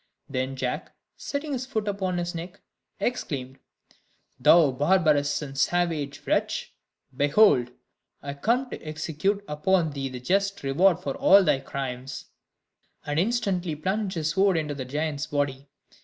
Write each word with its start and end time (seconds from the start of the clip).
Then 0.27 0.55
Jack, 0.55 0.95
setting 1.15 1.53
his 1.53 1.67
foot 1.67 1.87
upon 1.87 2.17
his 2.17 2.33
neck, 2.33 2.59
exclaimed: 2.99 3.59
"Thou 4.39 4.71
barbarous 4.71 5.43
and 5.43 5.55
savage 5.55 6.25
wretch, 6.25 6.73
behold, 7.15 7.69
I 8.19 8.33
come 8.33 8.67
to 8.71 8.81
execute 8.83 9.45
upon 9.47 9.91
thee 9.91 10.09
the 10.09 10.19
just 10.19 10.63
reward 10.63 10.99
for 11.01 11.13
all 11.15 11.43
thy 11.43 11.59
crimes;" 11.59 12.25
and 13.05 13.19
instantly 13.19 13.75
plunged 13.75 14.15
his 14.15 14.31
sword 14.31 14.57
into 14.57 14.73
the 14.73 14.85
giant's 14.85 15.27
body. 15.27 15.67